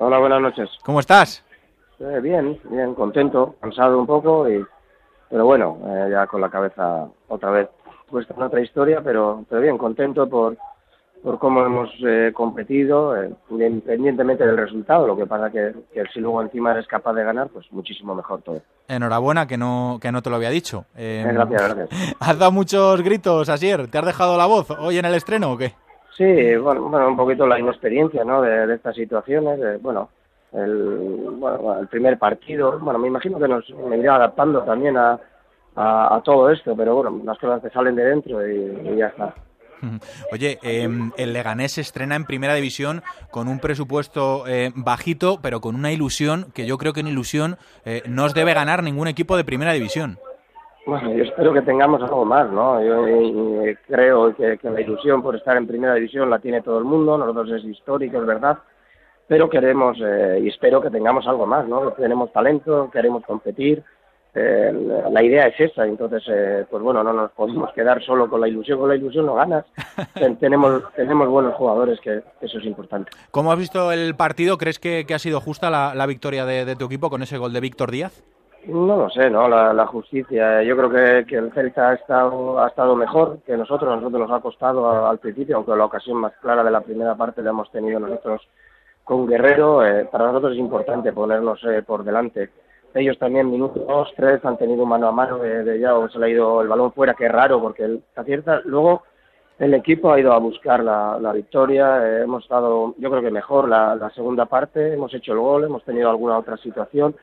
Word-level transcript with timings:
Hola, 0.00 0.18
buenas 0.18 0.40
noches. 0.40 0.70
¿Cómo 0.84 1.00
estás? 1.00 1.44
Eh, 1.98 2.20
bien, 2.22 2.58
bien, 2.70 2.94
contento, 2.94 3.56
cansado 3.60 3.98
un 3.98 4.06
poco, 4.06 4.48
y, 4.48 4.64
pero 5.28 5.44
bueno, 5.44 5.78
eh, 5.86 6.08
ya 6.12 6.26
con 6.28 6.40
la 6.40 6.48
cabeza 6.48 7.08
otra 7.26 7.50
vez 7.50 7.68
puesta 8.08 8.34
en 8.34 8.42
otra 8.42 8.60
historia, 8.60 9.00
pero, 9.02 9.44
pero 9.48 9.60
bien, 9.60 9.76
contento 9.76 10.28
por, 10.28 10.56
por 11.22 11.40
cómo 11.40 11.64
hemos 11.66 11.90
eh, 12.06 12.30
competido, 12.32 13.12
independientemente 13.50 14.46
del 14.46 14.56
resultado. 14.56 15.06
Lo 15.06 15.16
que 15.16 15.26
pasa 15.26 15.50
que, 15.50 15.74
que 15.92 16.04
si 16.14 16.20
luego 16.20 16.42
encima 16.42 16.70
eres 16.70 16.86
capaz 16.86 17.14
de 17.14 17.24
ganar, 17.24 17.48
pues 17.48 17.66
muchísimo 17.72 18.14
mejor 18.14 18.42
todo. 18.42 18.62
Enhorabuena, 18.86 19.48
que 19.48 19.56
no, 19.58 19.98
que 20.00 20.12
no 20.12 20.22
te 20.22 20.30
lo 20.30 20.36
había 20.36 20.50
dicho. 20.50 20.84
Eh, 20.96 21.24
gracias, 21.26 21.74
gracias. 21.74 22.16
¿Has 22.20 22.38
dado 22.38 22.52
muchos 22.52 23.02
gritos, 23.02 23.48
Asier? 23.48 23.88
¿Te 23.88 23.98
has 23.98 24.06
dejado 24.06 24.38
la 24.38 24.46
voz 24.46 24.70
hoy 24.70 24.98
en 24.98 25.04
el 25.04 25.14
estreno 25.16 25.52
o 25.52 25.58
qué? 25.58 25.74
Sí, 26.16 26.56
bueno, 26.56 26.82
bueno 26.88 27.08
un 27.08 27.16
poquito 27.16 27.46
la 27.46 27.58
inexperiencia 27.58 28.24
¿no? 28.24 28.42
de, 28.42 28.74
estas 28.74 28.96
situaciones. 28.96 29.60
de, 29.60 29.76
bueno, 29.76 30.10
el, 30.52 31.28
bueno, 31.38 31.78
el 31.80 31.88
primer 31.88 32.18
partido, 32.18 32.78
bueno, 32.78 32.98
me 32.98 33.08
imagino 33.08 33.38
que 33.38 33.48
nos 33.48 33.68
me 33.70 33.98
iré 33.98 34.08
adaptando 34.08 34.62
también 34.62 34.96
a, 34.96 35.18
a, 35.76 36.16
a 36.16 36.22
todo 36.22 36.50
esto, 36.50 36.74
pero 36.76 36.96
bueno, 36.96 37.20
las 37.24 37.38
cosas 37.38 37.62
te 37.62 37.70
salen 37.70 37.94
de 37.94 38.04
dentro 38.04 38.46
y, 38.46 38.88
y 38.88 38.96
ya 38.96 39.06
está. 39.08 39.34
Oye, 40.32 40.58
eh, 40.62 40.88
el 41.16 41.32
Leganés 41.32 41.72
se 41.72 41.80
estrena 41.80 42.16
en 42.16 42.24
Primera 42.24 42.54
División 42.54 43.02
con 43.30 43.48
un 43.48 43.58
presupuesto 43.58 44.46
eh, 44.46 44.72
bajito, 44.74 45.40
pero 45.42 45.60
con 45.60 45.74
una 45.74 45.92
ilusión 45.92 46.50
que 46.54 46.66
yo 46.66 46.78
creo 46.78 46.92
que 46.92 47.00
en 47.00 47.08
ilusión 47.08 47.58
eh, 47.84 48.02
no 48.06 48.24
os 48.24 48.34
debe 48.34 48.54
ganar 48.54 48.82
ningún 48.82 49.08
equipo 49.08 49.36
de 49.36 49.44
Primera 49.44 49.72
División. 49.72 50.18
Bueno, 50.88 51.12
yo 51.12 51.22
espero 51.22 51.52
que 51.52 51.60
tengamos 51.60 52.00
algo 52.00 52.24
más, 52.24 52.50
¿no? 52.50 52.82
Yo 52.82 53.06
y, 53.06 53.68
y 53.68 53.74
creo 53.86 54.34
que, 54.34 54.56
que, 54.56 54.70
la 54.70 54.80
ilusión 54.80 55.22
por 55.22 55.36
estar 55.36 55.54
en 55.58 55.66
Primera 55.66 55.92
División 55.92 56.30
la 56.30 56.38
tiene 56.38 56.62
todo 56.62 56.78
el 56.78 56.84
mundo, 56.84 57.18
nosotros 57.18 57.50
es 57.50 57.64
histórico, 57.64 58.16
es 58.16 58.26
verdad, 58.26 58.56
pero 59.26 59.50
queremos 59.50 59.98
eh, 60.02 60.40
y 60.42 60.48
espero 60.48 60.80
que 60.80 60.88
tengamos 60.88 61.26
algo 61.26 61.46
más, 61.46 61.68
¿no? 61.68 61.92
Tenemos 61.92 62.32
talento, 62.32 62.90
queremos 62.90 63.22
competir, 63.26 63.84
eh, 64.34 64.72
la 65.10 65.22
idea 65.22 65.48
es 65.48 65.60
esa, 65.60 65.84
entonces, 65.84 66.22
eh, 66.26 66.64
pues 66.70 66.82
bueno, 66.82 67.04
no 67.04 67.12
nos 67.12 67.32
podemos 67.32 67.70
quedar 67.74 68.02
solo 68.02 68.30
con 68.30 68.40
la 68.40 68.48
ilusión, 68.48 68.78
con 68.78 68.88
la 68.88 68.96
ilusión 68.96 69.26
no 69.26 69.34
ganas, 69.34 69.66
tenemos, 70.40 70.84
tenemos 70.96 71.28
buenos 71.28 71.54
jugadores, 71.56 72.00
que 72.00 72.22
eso 72.40 72.58
es 72.58 72.64
importante. 72.64 73.10
¿Cómo 73.30 73.52
has 73.52 73.58
visto 73.58 73.92
el 73.92 74.14
partido? 74.14 74.56
¿Crees 74.56 74.78
que, 74.78 75.04
que 75.06 75.12
ha 75.12 75.18
sido 75.18 75.38
justa 75.42 75.68
la, 75.68 75.94
la 75.94 76.06
victoria 76.06 76.46
de, 76.46 76.64
de, 76.64 76.76
tu 76.76 76.86
equipo 76.86 77.10
con 77.10 77.22
ese 77.22 77.36
gol 77.36 77.52
de 77.52 77.60
Víctor 77.60 77.90
Díaz? 77.90 78.24
No 78.68 78.96
lo 78.96 79.10
sé, 79.10 79.30
¿no? 79.30 79.48
La, 79.48 79.86
justicia. 79.86 80.62
Yo 80.62 80.76
creo 80.76 81.24
que, 81.26 81.36
el 81.36 81.52
Celta 81.52 81.90
ha 81.90 81.94
estado, 81.94 82.60
ha 82.62 82.68
estado 82.68 82.94
mejor 82.94 83.38
que 83.46 83.56
nosotros. 83.56 83.90
A 83.90 83.96
nosotros 83.96 84.28
nos 84.28 84.30
ha 84.30 84.42
costado 84.42 85.06
al 85.06 85.18
principio, 85.18 85.56
aunque 85.56 85.74
la 85.74 85.86
ocasión 85.86 86.18
más 86.18 86.32
clara 86.40 86.62
de 86.62 86.70
la 86.70 86.82
primera 86.82 87.14
parte 87.14 87.42
la 87.42 87.50
hemos 87.50 87.70
tenido 87.70 87.98
nosotros 87.98 88.42
con 89.04 89.26
Guerrero. 89.26 89.84
Eh, 89.86 90.04
para 90.12 90.26
nosotros 90.26 90.52
es 90.52 90.58
importante 90.58 91.12
ponernos 91.12 91.62
eh, 91.64 91.82
por 91.82 92.04
delante 92.04 92.50
ellos 92.94 93.18
también 93.18 93.50
minutos 93.50 93.86
dos, 93.86 94.08
tres 94.16 94.44
han 94.44 94.56
tenido 94.56 94.86
mano 94.86 95.08
a 95.08 95.12
mano 95.12 95.38
de, 95.38 95.62
de 95.64 95.78
ya 95.78 95.94
o 95.94 96.08
se 96.08 96.18
le 96.18 96.26
ha 96.26 96.30
ido 96.30 96.62
el 96.62 96.68
balón 96.68 96.92
fuera, 96.92 97.14
que 97.14 97.26
es 97.26 97.32
raro 97.32 97.60
porque 97.60 97.84
él 97.84 98.02
acierta. 98.16 98.60
Luego 98.64 99.02
el 99.58 99.74
equipo 99.74 100.12
ha 100.12 100.20
ido 100.20 100.32
a 100.32 100.38
buscar 100.38 100.82
la, 100.82 101.18
la 101.20 101.32
victoria, 101.32 102.04
eh, 102.06 102.22
hemos 102.22 102.44
estado 102.44 102.94
yo 102.98 103.10
creo 103.10 103.22
que 103.22 103.30
mejor 103.30 103.68
la, 103.68 103.94
la, 103.94 104.10
segunda 104.10 104.46
parte, 104.46 104.94
hemos 104.94 105.12
hecho 105.14 105.32
el 105.32 105.38
gol, 105.38 105.64
hemos 105.64 105.84
tenido 105.84 106.08
alguna 106.08 106.38
otra 106.38 106.56
situación. 106.56 107.14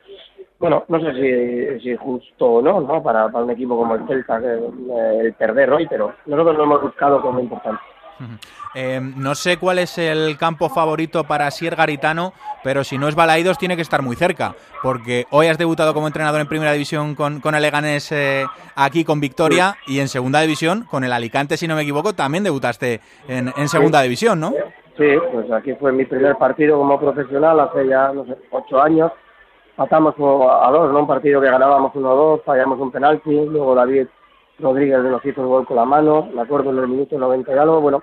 Bueno, 0.58 0.84
no 0.88 1.00
sé 1.00 1.12
si, 1.12 1.80
si 1.80 1.96
justo 1.96 2.46
o 2.46 2.62
no, 2.62 2.80
¿no? 2.80 3.02
Para, 3.02 3.28
para 3.28 3.44
un 3.44 3.50
equipo 3.50 3.76
como 3.76 3.94
el 3.94 4.06
Celta 4.06 4.40
que, 4.40 4.54
eh, 4.54 5.20
el 5.20 5.34
perder 5.34 5.70
hoy, 5.70 5.86
pero 5.88 6.14
nosotros 6.24 6.56
lo 6.56 6.64
hemos 6.64 6.82
buscado 6.82 7.20
como 7.20 7.40
importante. 7.40 7.80
Eh, 8.74 9.00
no 9.00 9.34
sé 9.34 9.58
cuál 9.58 9.78
es 9.78 9.98
el 9.98 10.36
campo 10.38 10.70
favorito 10.70 11.24
para 11.24 11.50
Sier 11.50 11.76
Garitano, 11.76 12.32
pero 12.64 12.84
si 12.84 12.96
no 12.96 13.08
es 13.08 13.14
Balaidos 13.14 13.58
tiene 13.58 13.76
que 13.76 13.82
estar 13.82 14.00
muy 14.02 14.16
cerca, 14.16 14.54
porque 14.82 15.26
hoy 15.30 15.48
has 15.48 15.58
debutado 15.58 15.92
como 15.92 16.06
entrenador 16.06 16.40
en 16.40 16.46
Primera 16.46 16.72
División 16.72 17.14
con, 17.14 17.40
con 17.40 17.54
el 17.54 17.62
Leganés 17.62 18.10
eh, 18.12 18.44
aquí 18.74 19.04
con 19.04 19.20
Victoria 19.20 19.76
sí. 19.84 19.94
y 19.94 20.00
en 20.00 20.08
Segunda 20.08 20.40
División 20.40 20.84
con 20.90 21.04
el 21.04 21.12
Alicante, 21.12 21.58
si 21.58 21.68
no 21.68 21.76
me 21.76 21.82
equivoco, 21.82 22.14
también 22.14 22.44
debutaste 22.44 23.00
en, 23.28 23.52
en 23.54 23.68
Segunda 23.68 23.98
sí. 23.98 24.04
División, 24.04 24.40
¿no? 24.40 24.52
Sí, 24.96 25.08
pues 25.30 25.50
aquí 25.52 25.74
fue 25.74 25.92
mi 25.92 26.06
primer 26.06 26.36
partido 26.36 26.78
como 26.78 26.98
profesional 26.98 27.60
hace 27.60 27.86
ya, 27.86 28.12
no 28.12 28.24
sé, 28.24 28.34
ocho 28.50 28.80
años. 28.80 29.12
Matamos 29.76 30.14
a 30.14 30.70
dos, 30.70 30.92
¿no? 30.92 31.00
Un 31.00 31.06
partido 31.06 31.40
que 31.40 31.50
ganábamos 31.50 31.92
1-2, 31.92 32.42
fallamos 32.44 32.80
un 32.80 32.90
penalti, 32.90 33.30
luego 33.30 33.74
David 33.74 34.06
Rodríguez 34.58 35.02
nos 35.02 35.24
hizo 35.24 35.42
el 35.42 35.48
gol 35.48 35.66
con 35.66 35.76
la 35.76 35.84
mano, 35.84 36.28
me 36.34 36.40
acuerdo 36.40 36.70
en 36.70 36.78
el 36.78 36.88
minuto 36.88 37.18
90 37.18 37.54
y 37.54 37.58
algo, 37.58 37.80
bueno, 37.80 38.02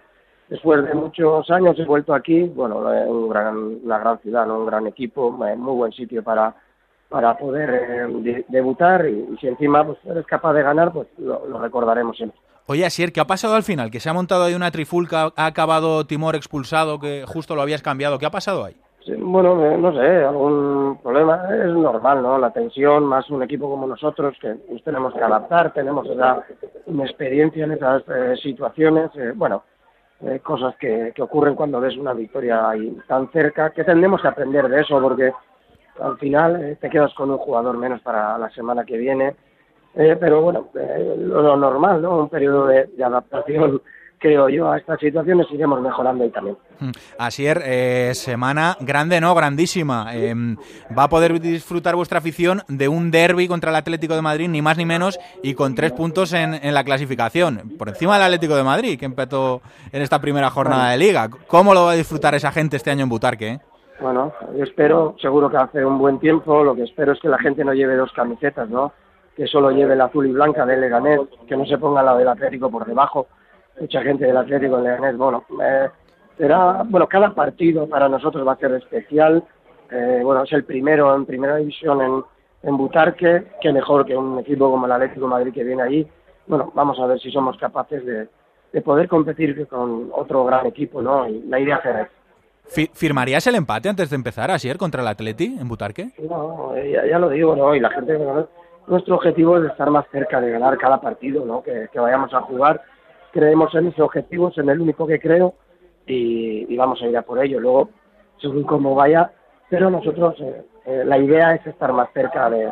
después 0.49 0.85
de 0.85 0.93
muchos 0.93 1.49
años 1.49 1.77
he 1.79 1.85
vuelto 1.85 2.13
aquí, 2.13 2.43
bueno, 2.43 2.77
un 2.77 3.27
gran, 3.29 3.57
una 3.83 3.97
gran 3.97 4.19
ciudad, 4.19 4.45
¿no? 4.45 4.59
un 4.59 4.67
gran 4.67 4.85
equipo, 4.85 5.31
muy 5.31 5.75
buen 5.75 5.91
sitio 5.91 6.23
para, 6.23 6.55
para 7.09 7.35
poder 7.37 7.69
eh, 7.69 8.07
de, 8.07 8.45
debutar 8.49 9.07
y, 9.07 9.35
si 9.41 9.47
encima 9.47 9.83
pues, 9.83 9.97
eres 10.05 10.27
capaz 10.27 10.53
de 10.53 10.61
ganar, 10.61 10.91
pues 10.91 11.07
lo, 11.17 11.47
lo, 11.47 11.59
recordaremos 11.59 12.15
siempre. 12.15 12.39
Oye, 12.67 12.85
Asier, 12.85 13.11
¿qué 13.11 13.19
ha 13.19 13.27
pasado 13.27 13.55
al 13.55 13.63
final? 13.63 13.89
Que 13.89 13.99
se 13.99 14.09
ha 14.09 14.13
montado 14.13 14.43
ahí 14.43 14.53
una 14.53 14.71
trifulca, 14.71 15.33
ha 15.35 15.45
acabado 15.47 16.05
Timor 16.05 16.35
expulsado, 16.35 16.99
que 16.99 17.25
justo 17.27 17.55
lo 17.55 17.61
habías 17.61 17.81
cambiado. 17.81 18.19
¿Qué 18.19 18.25
ha 18.25 18.31
pasado 18.31 18.63
ahí? 18.63 18.75
Bueno, 19.17 19.77
no 19.77 19.93
sé, 19.93 20.23
algún 20.23 20.99
problema, 21.03 21.47
es 21.53 21.73
normal, 21.73 22.21
¿no? 22.21 22.37
La 22.37 22.51
tensión, 22.51 23.05
más 23.05 23.29
un 23.29 23.43
equipo 23.43 23.69
como 23.69 23.85
nosotros, 23.85 24.35
que 24.39 24.55
nos 24.69 24.83
tenemos 24.83 25.13
que 25.13 25.21
adaptar, 25.21 25.73
tenemos 25.73 26.07
esa 26.09 26.43
experiencia 26.87 27.65
en 27.65 27.71
esas 27.73 28.03
eh, 28.07 28.35
situaciones, 28.41 29.11
eh, 29.15 29.33
bueno, 29.35 29.63
eh, 30.21 30.39
cosas 30.39 30.75
que, 30.77 31.11
que, 31.13 31.21
ocurren 31.21 31.55
cuando 31.55 31.81
ves 31.81 31.97
una 31.97 32.13
victoria 32.13 32.69
ahí 32.69 32.97
tan 33.07 33.29
cerca, 33.31 33.71
que 33.71 33.83
tendremos 33.83 34.21
que 34.21 34.27
aprender 34.29 34.69
de 34.69 34.81
eso, 34.81 35.01
porque 35.01 35.33
al 35.99 36.17
final 36.17 36.63
eh, 36.63 36.77
te 36.79 36.89
quedas 36.89 37.13
con 37.13 37.29
un 37.29 37.37
jugador 37.37 37.77
menos 37.77 38.01
para 38.01 38.37
la 38.37 38.49
semana 38.51 38.85
que 38.85 38.97
viene, 38.97 39.35
eh, 39.95 40.17
pero 40.19 40.41
bueno, 40.41 40.69
eh, 40.75 41.15
lo, 41.17 41.55
normal, 41.57 42.01
¿no? 42.01 42.19
Un 42.19 42.29
periodo 42.29 42.67
de 42.67 43.03
adaptación 43.03 43.81
creo 44.23 44.47
yo, 44.47 44.71
a 44.71 44.77
estas 44.77 45.01
situaciones 45.01 45.45
iremos 45.51 45.81
mejorando 45.81 46.23
ahí 46.23 46.29
también. 46.29 46.55
Asier, 47.19 47.61
eh, 47.65 48.11
semana 48.13 48.77
grande, 48.79 49.19
¿no? 49.19 49.35
Grandísima. 49.35 50.15
Eh, 50.15 50.33
va 50.97 51.03
a 51.03 51.09
poder 51.09 51.41
disfrutar 51.41 51.97
vuestra 51.97 52.19
afición 52.19 52.61
de 52.69 52.87
un 52.87 53.11
derby 53.11 53.49
contra 53.49 53.69
el 53.69 53.75
Atlético 53.75 54.15
de 54.15 54.21
Madrid, 54.21 54.47
ni 54.47 54.61
más 54.61 54.77
ni 54.77 54.85
menos, 54.85 55.19
y 55.43 55.55
con 55.55 55.75
tres 55.75 55.91
puntos 55.91 56.31
en, 56.31 56.53
en 56.53 56.73
la 56.73 56.85
clasificación. 56.85 57.73
Por 57.77 57.89
encima 57.89 58.13
del 58.13 58.23
Atlético 58.23 58.55
de 58.55 58.63
Madrid, 58.63 58.97
que 58.97 59.05
empezó 59.05 59.61
en 59.91 60.01
esta 60.01 60.19
primera 60.19 60.49
jornada 60.49 60.91
de 60.91 60.97
liga. 60.97 61.29
¿Cómo 61.47 61.73
lo 61.73 61.83
va 61.83 61.91
a 61.91 61.95
disfrutar 61.95 62.33
esa 62.33 62.53
gente 62.53 62.77
este 62.77 62.91
año 62.91 63.03
en 63.03 63.09
Butarque? 63.09 63.49
Eh? 63.49 63.59
Bueno, 63.99 64.31
yo 64.55 64.63
espero, 64.63 65.15
seguro 65.21 65.49
que 65.49 65.57
hace 65.57 65.83
un 65.83 65.97
buen 65.97 66.17
tiempo, 66.19 66.63
lo 66.63 66.75
que 66.75 66.83
espero 66.83 67.11
es 67.11 67.19
que 67.19 67.27
la 67.27 67.39
gente 67.39 67.65
no 67.65 67.73
lleve 67.73 67.97
dos 67.97 68.13
camisetas, 68.13 68.69
¿no? 68.69 68.93
Que 69.35 69.47
solo 69.47 69.71
lleve 69.71 69.97
la 69.97 70.05
azul 70.05 70.27
y 70.27 70.31
blanca 70.31 70.65
del 70.65 70.79
Leganés, 70.79 71.19
que 71.45 71.57
no 71.57 71.65
se 71.65 71.77
ponga 71.77 72.01
la 72.01 72.15
del 72.15 72.29
Atlético 72.29 72.71
por 72.71 72.85
debajo 72.85 73.27
mucha 73.79 74.01
gente 74.01 74.25
del 74.25 74.37
Atlético 74.37 74.77
de 74.77 74.83
Leganés. 74.83 75.17
Bueno, 75.17 75.43
eh, 75.61 75.89
será, 76.37 76.83
bueno, 76.85 77.07
cada 77.07 77.33
partido 77.33 77.87
para 77.87 78.09
nosotros 78.09 78.47
va 78.47 78.53
a 78.53 78.57
ser 78.57 78.73
especial. 78.73 79.43
Eh, 79.91 80.21
bueno, 80.23 80.43
es 80.43 80.51
el 80.53 80.63
primero 80.63 81.15
en 81.15 81.25
primera 81.25 81.57
división 81.57 82.01
en, 82.01 82.23
en 82.63 82.77
Butarque, 82.77 83.45
que 83.61 83.73
mejor 83.73 84.05
que 84.05 84.15
un 84.15 84.39
equipo 84.39 84.69
como 84.71 84.85
el 84.85 84.91
Atlético 84.91 85.21
de 85.21 85.31
Madrid 85.31 85.53
que 85.53 85.63
viene 85.63 85.83
allí. 85.83 86.07
Bueno, 86.47 86.71
vamos 86.73 86.99
a 86.99 87.05
ver 87.05 87.19
si 87.19 87.31
somos 87.31 87.57
capaces 87.57 88.05
de, 88.05 88.27
de 88.71 88.81
poder 88.81 89.07
competir 89.07 89.67
con 89.67 90.09
otro 90.13 90.43
gran 90.45 90.65
equipo, 90.65 91.01
¿no? 91.01 91.27
Y 91.27 91.43
la 91.43 91.59
idea 91.59 91.81
será 91.81 92.09
¿Firmarías 92.93 93.45
el 93.47 93.55
empate 93.55 93.89
antes 93.89 94.09
de 94.09 94.15
empezar 94.15 94.49
ayer 94.49 94.77
contra 94.77 95.01
el 95.01 95.07
Atleti 95.07 95.57
en 95.59 95.67
Butarque? 95.67 96.11
No, 96.29 96.73
ya, 96.75 97.05
ya 97.05 97.19
lo 97.19 97.29
digo, 97.29 97.55
¿no? 97.55 97.75
Y 97.75 97.79
la 97.79 97.89
gente, 97.89 98.17
nuestro 98.87 99.15
objetivo 99.15 99.57
es 99.57 99.69
estar 99.69 99.89
más 99.89 100.05
cerca 100.11 100.39
de 100.39 100.51
ganar 100.51 100.77
cada 100.77 100.99
partido, 100.99 101.45
¿no? 101.45 101.61
Que, 101.61 101.89
que 101.91 101.99
vayamos 101.99 102.33
a 102.33 102.41
jugar 102.41 102.81
creemos 103.33 103.75
en 103.75 103.87
ese 103.87 104.01
objetivo, 104.01 104.49
es 104.49 104.57
en 104.57 104.69
el 104.69 104.79
único 104.79 105.05
que 105.05 105.19
creo 105.19 105.55
y, 106.05 106.71
y, 106.73 106.77
vamos 106.77 107.01
a 107.01 107.07
ir 107.07 107.17
a 107.17 107.23
por 107.23 107.43
ello. 107.43 107.59
Luego, 107.59 107.89
según 108.39 108.63
cómo 108.63 108.95
vaya, 108.95 109.31
pero 109.69 109.89
nosotros 109.89 110.35
eh, 110.39 110.63
eh, 110.85 111.03
la 111.05 111.17
idea 111.17 111.55
es 111.55 111.65
estar 111.67 111.91
más 111.91 112.09
cerca 112.13 112.49
de, 112.49 112.71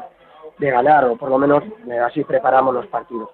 de 0.60 0.72
ganar 0.72 1.06
o 1.06 1.18
por 1.18 1.30
lo 1.30 1.38
menos 1.38 1.64
eh, 1.90 2.00
así 2.00 2.24
preparamos 2.24 2.74
los 2.74 2.88
partidos. 2.88 3.30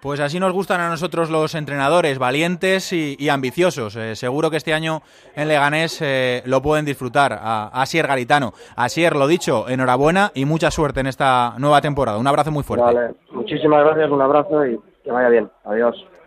Pues 0.00 0.18
así 0.18 0.40
nos 0.40 0.54
gustan 0.54 0.80
a 0.80 0.88
nosotros 0.88 1.28
los 1.28 1.54
entrenadores, 1.54 2.18
valientes 2.18 2.90
y, 2.94 3.16
y 3.18 3.28
ambiciosos. 3.28 3.96
Eh, 3.96 4.16
seguro 4.16 4.50
que 4.50 4.56
este 4.56 4.72
año 4.72 5.02
en 5.36 5.48
Leganés 5.48 6.00
eh, 6.00 6.42
lo 6.46 6.62
pueden 6.62 6.86
disfrutar. 6.86 7.34
A, 7.34 7.64
a 7.64 7.82
Asier 7.82 8.06
Garitano. 8.06 8.52
Asier, 8.76 9.14
lo 9.14 9.26
dicho, 9.26 9.68
enhorabuena 9.68 10.30
y 10.34 10.46
mucha 10.46 10.70
suerte 10.70 11.00
en 11.00 11.06
esta 11.06 11.52
nueva 11.58 11.82
temporada. 11.82 12.16
Un 12.16 12.26
abrazo 12.26 12.50
muy 12.50 12.62
fuerte. 12.62 12.82
Vale, 12.82 13.14
muchísimas 13.32 13.84
gracias, 13.84 14.10
un 14.10 14.22
abrazo 14.22 14.64
y 14.64 14.80
que 15.04 15.10
vaya 15.10 15.28
bien. 15.28 15.50
Adiós. 15.64 15.94